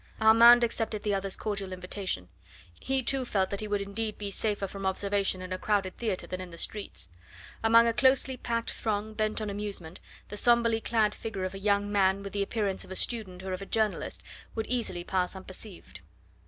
Armand 0.19 0.63
accepted 0.63 1.03
the 1.03 1.13
other's 1.13 1.35
cordial 1.37 1.71
invitation. 1.71 2.27
He, 2.79 3.03
too, 3.03 3.23
felt 3.23 3.51
that 3.51 3.59
he 3.59 3.67
would 3.67 3.81
indeed 3.81 4.17
be 4.17 4.31
safer 4.31 4.65
from 4.65 4.83
observation 4.83 5.43
in 5.43 5.53
a 5.53 5.59
crowded 5.59 5.93
theatre 5.93 6.25
than 6.25 6.41
in 6.41 6.49
the 6.49 6.57
streets. 6.57 7.07
Among 7.63 7.85
a 7.85 7.93
closely 7.93 8.35
packed 8.35 8.71
throng 8.71 9.13
bent 9.13 9.41
on 9.41 9.49
amusement 9.51 9.99
the 10.29 10.37
sombrely 10.37 10.81
clad 10.83 11.13
figure 11.13 11.43
of 11.43 11.53
a 11.53 11.59
young 11.59 11.91
man, 11.91 12.23
with 12.23 12.33
the 12.33 12.41
appearance 12.41 12.83
of 12.83 12.89
a 12.89 12.95
student 12.95 13.43
or 13.43 13.53
of 13.53 13.61
a 13.61 13.67
journalist, 13.67 14.23
would 14.55 14.65
easily 14.65 15.03
pass 15.03 15.35
unperceived. 15.35 16.01